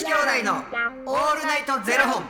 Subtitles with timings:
[0.00, 0.54] 子兄弟の
[1.04, 2.24] オールナイトゼロ本。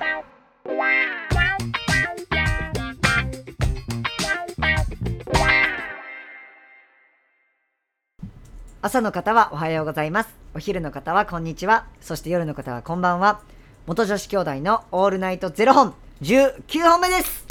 [8.82, 10.30] 朝の方はおはようございます。
[10.52, 11.86] お昼の方はこんにちは。
[12.00, 13.40] そして夜の方はこんばんは。
[13.86, 15.94] 元女子兄弟のオールナイトゼロ本。
[16.22, 17.46] 19本目です。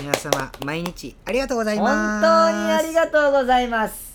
[0.00, 2.22] 皆様毎日ありがとうござい本ます。
[2.22, 4.05] 当にありがとうございます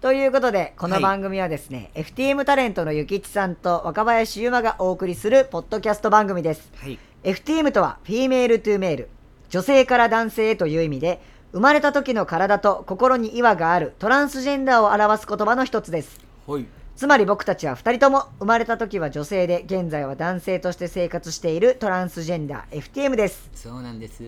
[0.00, 6.98] ということでこのはい番組はですね、FTM タレントのゆきちさんと若林優馬がお送りするポッドキャスト番組ですはい。
[7.22, 9.10] FTM とは female to male
[9.50, 11.20] 女性から男性へという意味で
[11.52, 16.64] 生まれた時の体と心に違和があるトランスジェンダーを表す言葉の一つですはい。
[16.96, 24.22] つまり僕たちは2人とも生まれた時は女性で現在は男性として生活しているトランスジェンダー FTM ですそうなんです。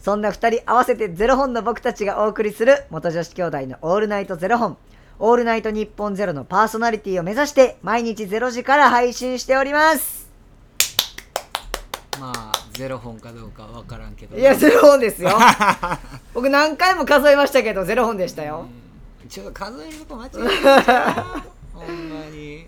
[0.00, 4.78] そんな2人合わせてゼロ本の僕たちがお送りする元女子兄弟のオールナイトゼロ本
[5.18, 10.30] オールナイト日本ゼロのパーソナリティを目指して毎日ゼロ時から配信しております。
[12.20, 14.36] まあゼロ本かどうかわからんけど。
[14.36, 15.30] いやゼロ本ですよ。
[16.34, 18.66] 僕何回も数えましたけどゼロ本でしたよ。
[19.22, 19.28] うん。
[19.28, 21.22] ちょっと数えるとこ間違えた
[21.74, 22.66] ほんまに。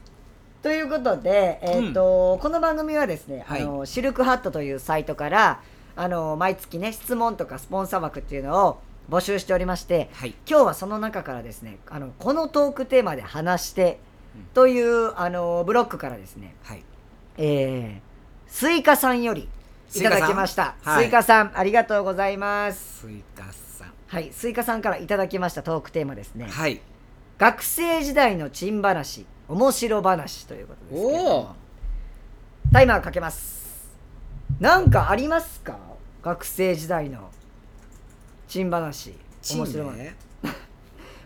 [0.63, 3.63] ということで、えーとこの番組はですね、はい。
[3.63, 5.61] あのシルクハットというサイトから
[5.97, 8.79] あの毎月ね質問とかスポンサー枠っていうのを
[9.11, 10.35] 募集しておりまして、はい。
[10.49, 13.99] 今日はその中からですねあのこのトークテーマで話して
[14.53, 16.83] という、あのブロックからですね、はい。
[17.37, 19.49] えー、スイカさんより
[19.95, 20.75] いただきました。
[20.83, 23.01] スイカさんありがとうございます。
[23.07, 23.93] スイカさん。
[24.07, 26.81] はいスイカさんからいただきましたトークテーマですね、はい。
[27.39, 31.49] 学生時代の珍話面白話ということですけお。
[32.73, 33.93] タイマーかけます。
[34.61, 35.79] なんかありますか？
[36.23, 37.31] 学生時代の
[38.49, 39.15] 珍話。
[39.43, 40.17] チ面白い、 ンね。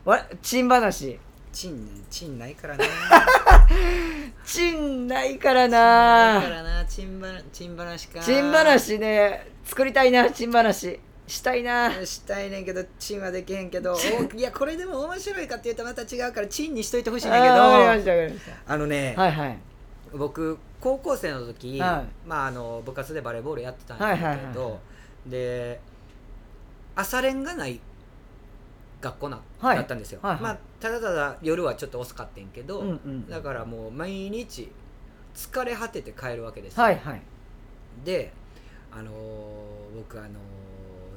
[0.05, 1.19] わ珍話。
[1.53, 2.85] チン、チンないからね。
[4.45, 6.85] 珍ないからだかならな。
[6.87, 8.21] チンバチン話か。
[8.21, 11.01] 珍話ね作りたいな珍話。
[11.27, 11.93] したいな。
[12.05, 13.93] したいねんけどチンはできへんけど。
[14.33, 17.55] おいやこれでも面白いかっていうとまた違うからチンにしといてほしいんだけど。
[17.55, 19.59] したわかりましあのね、たはいはい。
[20.13, 24.79] 僕高校生の時、はまあ、あの部活でバレーボールやってたんだけど、はいはいはいは
[25.27, 25.81] で
[26.99, 27.79] 朝練がない
[29.01, 30.33] 学校な、はいだったんですよ、はい。
[30.35, 34.69] はいまあ、ただただ夜はちょっと遅かったんけど、うんうんだからもう毎日
[35.35, 37.23] 疲れ果てて帰るわけですよ、はいはい。
[38.05, 38.33] で
[38.91, 39.15] あのー
[39.97, 40.33] 僕あのー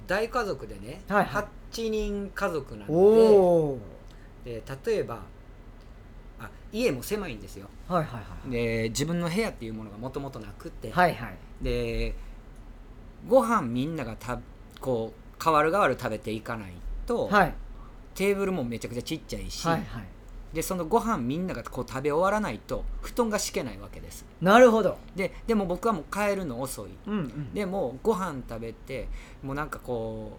[0.05, 1.45] 大家族でね、はいはい。
[1.73, 3.79] 8人家族なおのお
[4.45, 5.21] でで例えば
[6.39, 7.67] あ家も狭いんですよ。
[7.87, 8.51] はいはいはい。
[8.51, 11.37] で自分の部屋っていうものがもともとなくって、はいはい。
[11.63, 12.13] で
[13.27, 14.39] ご飯みんながた
[14.79, 16.73] こう代わる代わる食べていかない
[17.05, 17.53] と、はい。
[18.13, 20.05] テーブルもめちゃくちゃちっちゃいし、はいはい。
[20.53, 24.25] でそのご飯みんながこう食べ終わらないと布団が敷けないわけです。
[24.41, 24.97] なるほど。
[25.15, 26.89] ででも僕はもう帰るの遅い。
[27.07, 27.53] うんうん。
[27.53, 29.07] でもうご飯食べて
[29.41, 30.37] もうなんかこ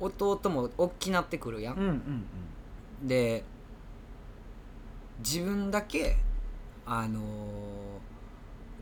[0.00, 1.74] う弟も大きなってくるやん。
[1.74, 2.24] うんうん
[3.02, 3.08] うん。
[3.08, 3.42] で
[5.20, 6.16] 自分だけ
[6.86, 7.22] あのー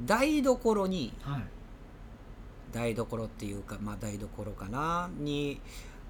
[0.04, 1.43] 台所にはい
[2.72, 5.60] 台所っていうかまあ台所かなに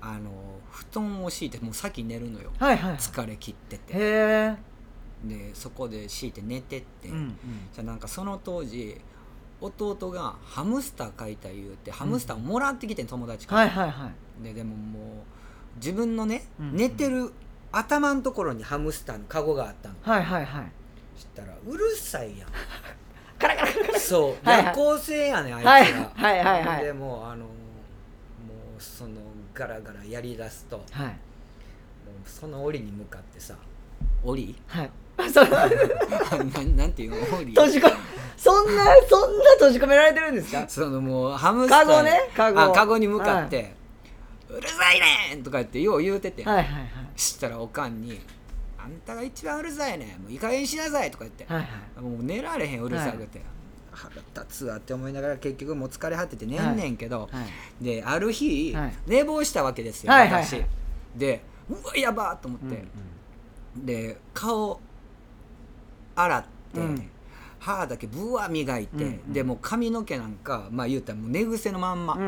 [0.01, 0.31] あの
[0.71, 2.51] 布団を敷いてもう先寝るのよ。
[2.59, 2.99] はいはいはい。
[2.99, 3.95] 疲れ切ってて。
[3.95, 4.57] へえ。
[5.25, 7.37] でそこで敷いて寝てって、うんうん。
[7.73, 9.01] じゃあなんかその当時
[9.61, 14.45] 弟がハムスター買いたい言うてハムスターをもらってきてん友達から、はいはいはい。
[14.45, 15.03] ででももう
[15.77, 16.77] 自分のね、うん。
[16.77, 17.33] 寝てる
[17.71, 19.95] 頭のところにハムスターのカゴがあったの。
[20.03, 20.73] はいはいはい。
[21.15, 22.49] そしたらうるさいやん
[23.99, 24.49] そう。
[24.49, 24.67] はいはい。
[24.67, 26.85] 夜行性やねんあいつが、はいはいはいはい。
[26.85, 27.45] でもうあのも
[28.79, 29.13] うその
[29.55, 31.17] ガラガラやりだすともうはい
[32.25, 33.55] その檻に向かってさ
[34.25, 34.55] 檻？
[34.67, 34.91] はい。
[35.31, 35.51] その
[36.47, 37.51] なんなんていうの檻？
[37.51, 37.97] 閉じ込め
[38.37, 40.65] そんなそんな閉じ込められてるんですか？
[40.69, 42.61] そのもうハムスターカゴねカゴ。
[42.61, 43.75] あカゴに向かって、
[44.49, 45.01] うるさい
[45.31, 46.91] ねんとか言ってよう言うてて、はいはいはい。
[47.15, 48.21] したらおかんに
[48.79, 50.23] 「あんたが一番うるさいねん。
[50.23, 51.65] もういい加減にしなさい」とか言って、はいは
[51.99, 52.01] い。
[52.01, 53.41] もう寝られへんうるさくて、
[53.93, 57.43] 腹立つわって思いながら結局もう疲れ果てて寝んねんけど、は
[57.81, 58.95] いである日、はい。
[59.07, 60.65] 寝坊したわけですよ、私。
[61.17, 62.85] でうわやばーと思って、
[63.77, 64.81] で顔
[66.17, 67.09] 洗って、うん。
[67.59, 72.19] 歯だけぶわ磨いて、でもう髪の毛なんかまあ言うたらもう寝癖のまんま。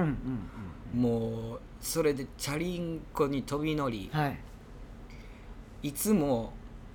[0.95, 4.39] もうそれでチャリンコに飛び乗りはい。
[5.83, 6.53] いつも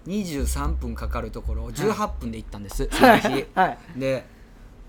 [0.07, 3.21] 23分かかるところを18分で行ったんです、はい。
[3.21, 3.45] その日。
[3.53, 3.77] はい。
[3.97, 4.25] で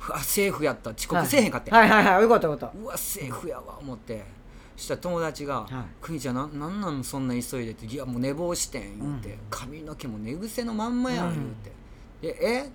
[0.09, 0.91] うわセーフやった。
[0.91, 4.25] 遅刻せえへんかって、はいはいはいよかったよかっうわセーフやわ思って。
[4.77, 11.35] そしたら友達がはい「くにちゃんななんなんそんな急いで」って「いやもう寝坊してん」言うて、うん髪の毛も寝癖のまんまやん」うん。
[11.35, 11.73] 言うて
[12.41, 12.71] 「でえ？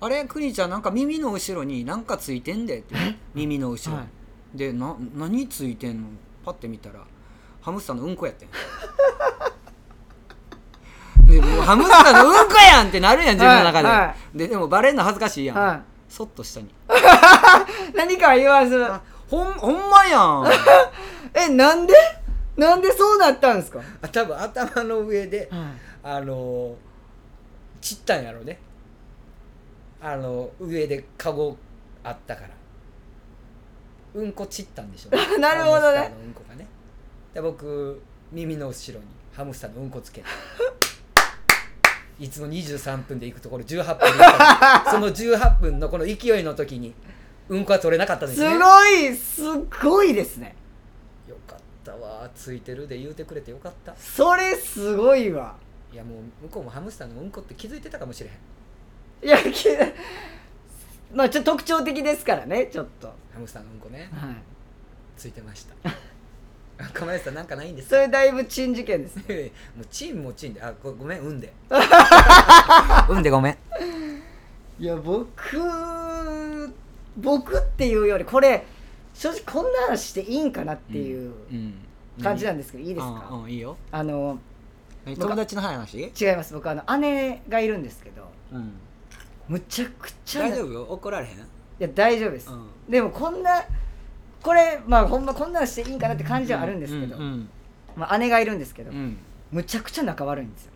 [0.00, 0.24] あれ？
[0.26, 2.94] クニちゃんなんか耳の後ろになんかついてんで」って
[3.34, 3.92] 耳の後ろ。
[3.92, 4.08] に、はい。
[4.58, 6.08] でな何ついてんの？
[6.44, 7.00] パッて見たら
[7.62, 8.48] ハムスターのうんこやってん。
[11.26, 13.98] でもうハムスターのうんこやんってなるやん自分の中で、はい。
[13.98, 16.66] はででもバレんの恥ずかしいやん、はそっと下に。
[16.68, 16.70] い
[17.94, 18.84] 何か言わず。
[19.28, 20.44] ほんほんまやん。
[21.34, 21.94] えなんで？
[22.56, 23.80] なんでそうなったんですか？
[24.02, 25.60] あ多分頭の上ではい。
[26.04, 26.76] あの
[27.80, 28.58] 散ったんやろね。
[30.00, 31.56] あの上でカゴ
[32.04, 32.48] あったから。
[34.14, 35.98] うんこ散ったんでしょう なるほどね。
[35.98, 36.66] ハムスターのうんこがね。
[37.32, 38.00] で僕
[38.30, 40.26] 耳の後ろにハムスターのうんこつけて
[42.20, 44.90] いつも23分で行くところ18分で行ったの。
[44.90, 46.94] その18分のこの勢いの時に
[47.48, 50.54] うんこは取れなかったんですすねごいすごいですね。
[51.28, 52.30] よかったわ。
[52.34, 53.94] ついてるで言うてくれてよかった。
[53.96, 55.56] それすごいわ。
[55.92, 58.32] いやもう向こうもハムスターのうんこって気づいてたかもしれへ
[59.26, 59.28] ん。
[59.28, 59.68] いやき
[61.12, 63.08] まあちょっと特徴的ですからねちょっと。
[63.32, 64.08] ハムスターのうんこね。
[64.12, 64.36] はい。
[65.16, 65.74] ついてました
[66.92, 69.52] 小林さんなんかないんですそれだいぶ珍事件ですね。
[69.76, 71.52] もうチンもチンであごごめんうんで。
[73.08, 73.56] うんでごめん。
[74.78, 75.30] いや僕
[77.16, 78.64] 僕っていうよりこれ
[79.14, 81.74] 正直こんな話していいんかなっていううん
[82.22, 83.76] 感じなんですけど、いいですうんか、うんいいよ。
[83.92, 84.38] あの
[85.06, 86.12] 友達の話？
[86.18, 86.54] 違います。
[86.54, 88.72] 僕あの姉がいるんですけどうん。
[89.48, 91.38] むちゃくちゃない大丈夫怒られへん？
[91.78, 92.66] や大丈夫です、うん。
[92.88, 93.62] でもこんな
[94.44, 97.48] これまあほんまこんなのしていいんかなって感じはあるんですけど、うん
[97.96, 99.16] まあ、姉がいるんですけど、うん。
[99.50, 100.70] むちゃくちゃ仲悪いんですよ。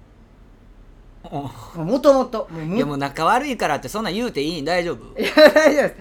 [1.76, 5.14] うんもともともうむいやもう仲悪いからってそんなん言うていい大丈夫？
[5.20, 5.94] いや大丈夫です。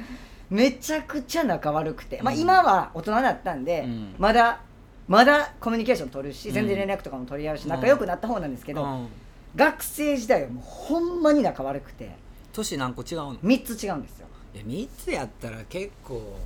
[0.49, 2.39] めちゃくちゃ仲悪くて、まあ、うん。
[2.39, 4.15] 今は大人だったんで、うん。
[4.17, 4.61] まだ
[5.07, 6.53] まだコミュニケーション取るしうん。
[6.55, 7.69] 全然連絡とかも取り合うし、うん。
[7.71, 9.07] 仲良くなった方なんですけど、うん。
[9.55, 12.15] 学生時代はもうほんまに仲悪くて
[12.53, 14.27] 年何個違うの？3つ違うんですよ。
[14.53, 16.37] いや3つやったら結構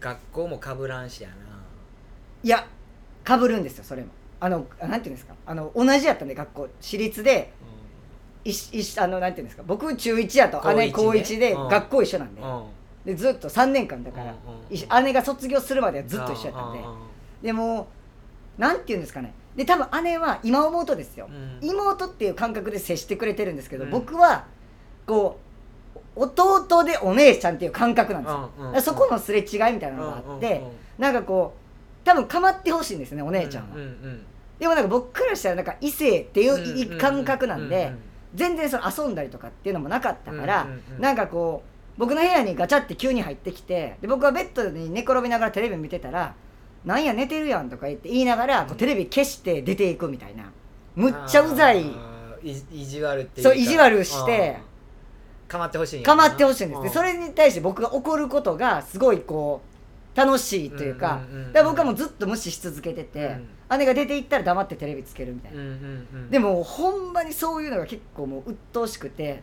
[0.00, 1.34] 学校もかぶらんしやな。
[2.42, 2.66] いや
[3.22, 4.08] かぶるんですよそれも。
[4.40, 5.34] あのなんていうんですか？
[5.46, 7.52] あの同じやったんで学校私立で
[8.44, 9.62] いしいしあのなんていうんですか？
[9.66, 11.48] 僕中1やと姉高高一ね。
[11.48, 11.68] 1でうん。
[11.68, 12.42] 学校一緒なんで,、
[13.04, 16.80] でずっと3年間だから、姉が卒業するまではずっと一緒やったんで、
[17.42, 17.88] でも
[18.56, 19.34] なんていうんですかね？
[19.54, 21.58] で多分姉は今思うとですよ、うん。
[21.60, 23.90] 妹っていう感覚で接してくれてるんですけど、うん。
[23.90, 24.46] 僕は
[25.06, 25.49] こう
[26.20, 30.72] 弟でお姉ちゃんっていう感覚なんですよ、うんうんそこのすれ違いみたいなのがあって、うんうんうん。
[30.98, 34.26] なんかこう多分構ってほしいんですねお姉ちゃんは、うんうん
[34.58, 37.94] でもなんか僕からしたらなんか異性っていう感覚なんで、
[38.34, 41.00] 全然その遊んだりとかっていうのもなかったから、うんうんうん。
[41.00, 41.62] なんかこ
[41.96, 46.34] う僕の部屋にガチャって急に入ってきてで僕はベッドに寝転びながらテレビ見てたら
[46.84, 50.52] 「なんや寝てるやん」とか言って言いながらこうテレビ消して出ていくみたいな。
[50.94, 51.90] むっちゃうざい。
[52.42, 54.58] 意地悪っていうそう意地悪して
[55.50, 56.80] かまってほしい構ってほしいんです。
[56.82, 56.94] でうん。
[56.94, 59.60] それに対して僕が怒ることがすごいこ
[60.14, 61.22] う楽しいというか
[61.64, 63.36] 僕はもうずっと無視し続けてて
[63.70, 65.60] 姉が出て行ったら黙ってテレビつけるみたいな。
[65.60, 66.30] うんうんうん。
[66.30, 69.42] でもほんまにそういうのが結構もう鬱陶しくて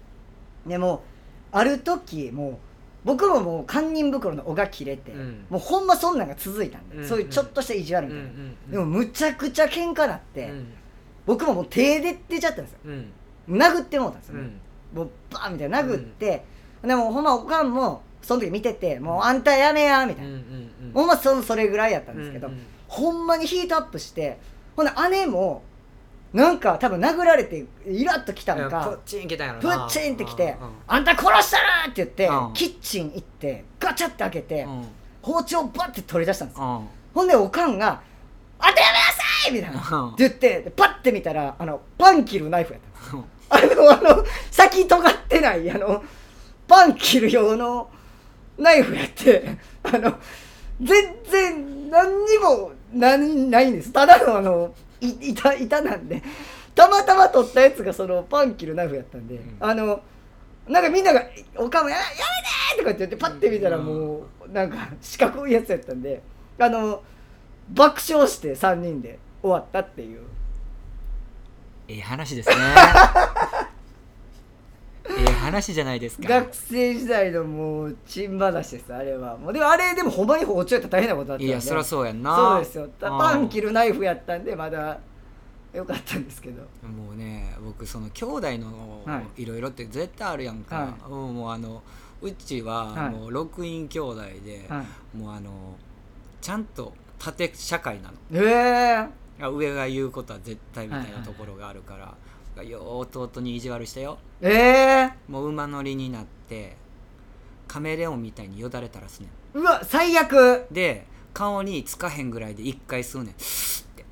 [0.66, 1.04] でも
[1.52, 2.58] ある時もう
[3.04, 5.46] 僕ももう堪忍袋の尾が切れて、うん。
[5.50, 8.72] もうほんまそんなんが続いたんで、うんそういうちょっとした意地悪みたいな、うんうんうん。
[8.72, 10.68] でもむちゃくちゃ喧嘩なって、うん。
[11.26, 12.80] 僕ももう手で出ちゃったんですよ。
[12.86, 13.12] うん。
[13.50, 14.62] 殴ってもうたんですよ、うん
[14.94, 16.44] もうバーンみたいな殴って、
[16.84, 20.42] でもほんまおかんもその時見てて「もうあんたやめや」みたいな、うんうん
[20.88, 20.92] うん。
[20.94, 24.38] ほんまそそれぐらいやったんですけど、うんうんほんまにヒートアップして
[24.74, 25.62] ほんで姉も
[26.32, 32.54] なんか多分殴られてイラッときたのいやプッかチン来たんやろプなッチンってきてうんうん「あんた殺したな!」って言ってうん。
[32.54, 34.88] キッチン行ってガチャって開けてうん。
[35.22, 38.00] 包丁バッて取り出したんですほんでおかんが
[38.58, 39.98] 「あんたやめなさい!」みたいな。
[40.00, 40.14] うん。
[40.14, 46.04] って言ってでパッて見たらあのパン切るナイフやったんですあのあの先尖ってないあの
[46.68, 47.90] パン切る用の
[48.58, 50.18] ナイフやってあの
[50.82, 53.92] 全然何にも何ないんです。
[53.92, 56.22] ただのあのい板板なんで
[56.76, 59.58] たまたま取ったやつがそのパン切るナイフやったんで、ん。
[59.60, 60.02] あの
[60.68, 61.24] なんかみんなが
[61.56, 62.02] 「おかんもやや
[62.76, 66.22] めて!」とかって言ってパッて見たらもうなんか四角いやつやったんで
[66.60, 67.02] あの
[67.70, 70.22] 爆笑して3人で終わったっていう。
[71.90, 72.56] ええ話ですね。
[72.58, 73.37] ええ
[75.48, 76.28] 話じゃないですか。
[76.28, 79.38] 学生時代のもうチン話ですあれは。
[79.38, 82.36] もうでもあれでもほんまに包丁やったら大変なことだったんでいやそりゃそうやんな。
[82.36, 82.90] そうですよ。
[83.00, 85.00] パン切るナイフやったんでまだ
[85.74, 86.62] よかったんですけど。
[86.88, 89.44] もうね僕その兄弟のはい。
[89.44, 91.82] いろいろって絶対あるやんか、はうんもうあの
[92.22, 93.10] うちははい。
[93.12, 95.18] もう6人兄弟で、はい。
[95.18, 95.76] もうあの
[96.42, 98.16] ちゃんと縦社会なの。
[98.34, 102.16] ええあ上が言うことは絶対みたいなところがあるから、
[102.64, 104.18] よう弟に意地悪したよ。
[104.42, 106.76] ええもうう馬乗りになって
[107.68, 110.66] カメレオンみたいによだれたらすねうわ最悪。
[110.70, 113.36] んで顔につかへんぐらいで一回吸うねん。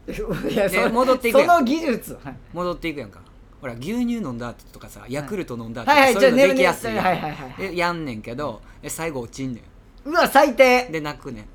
[0.51, 1.47] いやそ戻っていくやん。
[1.47, 2.17] その技術。
[2.23, 3.19] はい戻っていくやんか。
[3.61, 7.05] ほら牛乳飲んだ後とかさヤクルト飲んだ後とはいはいかそういうのできやすいやん。
[7.05, 9.63] はいはいはいでやんねんけどえ最後落ちんね
[10.03, 10.87] うわ最低。
[10.89, 11.47] んで泣くね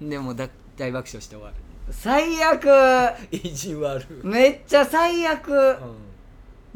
[0.00, 0.08] ん。
[0.08, 1.54] でもうだ大爆笑して終わる
[1.90, 2.66] 最悪。
[3.30, 4.04] 意地悪。
[4.22, 5.50] めっちゃ最悪。
[5.52, 6.08] う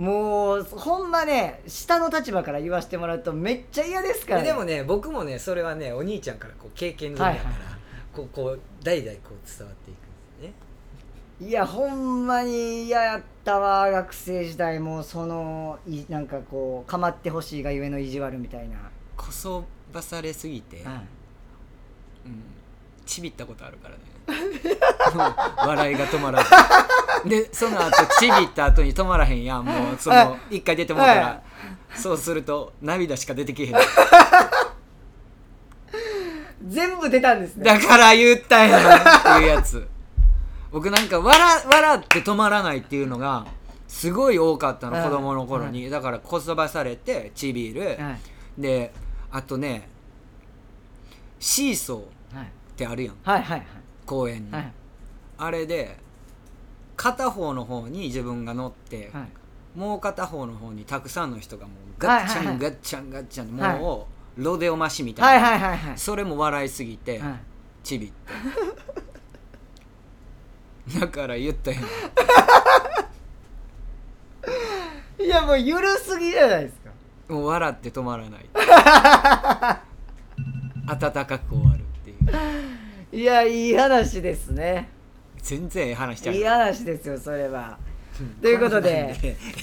[0.02, 7.54] もうほんまね下の立場から言わせてもらうとめっちゃ嫌ですから、ね、んでもね僕もねそれはねお兄ちゃんからこう経験済みだから、はいはい。
[8.12, 10.00] こうこう代々こう伝わっていくん
[10.42, 10.52] で
[11.38, 11.48] すね。
[11.48, 18.76] いやほんまに嫌やったわ学生時代もそのいなんかこう構ってほしいがゆえの意地悪みたいな、
[19.16, 20.84] こそばされすぎて、はい。
[22.26, 22.42] うん、
[23.06, 24.12] ちびったことあるからね。
[25.14, 25.26] も
[25.64, 27.28] う笑いが止まらず。
[27.28, 29.64] でその後ちびった後に止まらへんやん。
[29.64, 31.40] もうその一回出てもうたら、は
[31.94, 33.74] そうすると涙しか出てけへん。
[36.68, 37.64] 全部出たんですね。
[37.64, 39.86] だから言ったやんっていうやつ。
[40.70, 43.46] 僕なんか笑笑って止まらないっていうのが
[43.88, 45.04] すごい多かったのはい。
[45.04, 48.20] 子供の頃に、だからこそばされてちびる、はい。
[48.58, 48.92] で
[49.30, 49.88] あとね
[51.38, 52.36] シーソー。
[52.36, 53.16] はいってあるやん。
[53.22, 53.66] はいはい
[54.06, 54.72] 公園に、はい
[55.38, 55.96] あれで
[56.96, 59.28] 片方の方に自分が乗って、はい。
[59.78, 62.58] もう片方の方にたくさんの人がもうガッチャン、はいはいはい。
[62.58, 63.80] ガッチャンガッチャンではい。
[63.80, 64.06] も
[64.38, 67.34] うロデオマシみたはいいな、はいはいはいそれも笑いすぎて、はい。
[67.82, 68.16] ちびって。
[71.00, 71.78] だから言ったよ
[75.18, 76.90] いやもうゆるすぎじゃないですか。
[77.28, 78.46] もう笑って止まらない。
[80.86, 81.71] 温かく終わ
[83.12, 84.88] いやいい話ですね。
[85.42, 87.78] 全然ええ話しちゃういい話ですよそれは。
[88.40, 89.14] ということで。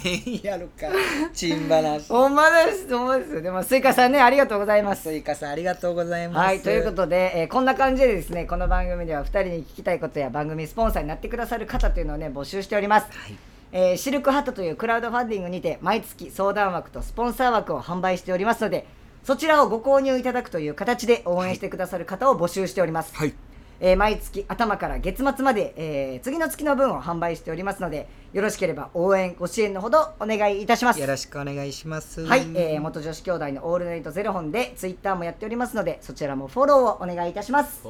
[0.03, 0.87] 変やるか。
[1.33, 3.41] 珍話ほんまですほんまですよ。
[3.41, 5.03] でもスイカさんねありがとうございます。
[5.03, 6.37] スイカさんありがとうございます。
[6.37, 13.35] はい、ということで、えーこんな感じでですねこの番組では2人に聞きたいことや番組スポンサーになってくださる方というのをね募集しております、はい。
[13.71, 18.85] えーシルクハットというクラウドファンディングにて毎月相談枠とスポンサー枠を販売しておりますので
[19.29, 23.35] そちらをご購入いただくという形で応援してくださる方を募集しております、はい。
[23.79, 30.99] えー毎月頭から月末まで、えー次の月の分を販売しておりますのでよろしければ応援ご支援のほどお願いいたします。
[30.99, 32.21] よろしくお願いします。
[32.21, 37.83] はい、えー元女子兄弟のオールナイトゼロ本でツイッターもやっておりますのでそちらもフォローをお願いいたします。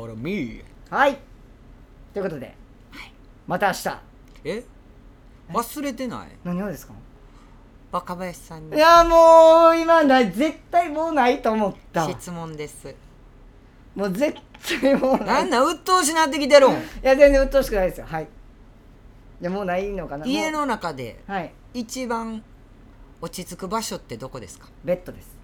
[0.90, 1.18] はい。
[2.14, 2.54] ということで、
[3.48, 3.90] また明日。
[4.44, 4.64] え？
[5.54, 6.28] 忘れてない？
[6.44, 6.92] 何をですか？
[7.92, 12.08] 若林さんいにやもう今ない絶対もうないと思った。
[12.08, 12.94] 質問です。
[13.96, 14.38] もう絶
[14.82, 15.46] 対もうなない。
[15.46, 16.72] んなん鬱陶しなってきてるん。
[16.72, 18.06] いや全然鬱陶しくないですよ。
[18.08, 18.24] はい。
[18.24, 18.28] い
[19.44, 20.26] やもうないのかな。
[20.26, 21.52] も家の中でうはい。
[21.74, 22.44] 一番
[23.22, 24.68] 落ち着く場所ってどこですか？
[24.84, 25.38] ベッドです。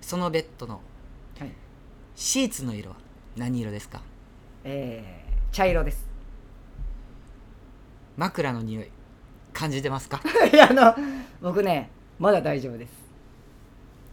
[0.00, 0.80] そのベッドの。
[1.38, 1.52] はい。
[2.16, 2.96] シーツの色は
[3.36, 4.00] 何色ですか？
[4.64, 6.08] えー、茶色です。
[8.16, 8.90] 枕の匂い
[9.60, 10.20] 感じてますか？
[10.52, 10.94] いやあの
[11.42, 12.90] 僕ねまだ大丈夫です。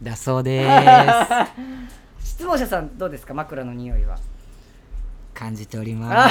[0.02, 0.64] だそうで
[2.22, 3.34] 質問者さんどうですか？
[3.34, 4.18] 枕の匂いは。
[5.34, 6.28] 感じておりま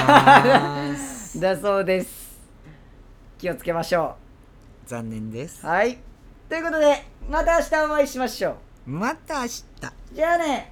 [0.95, 1.39] す。
[1.41, 2.37] だそうです。
[3.37, 4.15] 気をつけましょ
[4.85, 5.65] 残念です。
[5.65, 5.97] うはい。
[6.49, 8.89] ということでまた明日お会いしましょう。
[8.91, 9.63] また明日。
[10.13, 10.71] じゃあね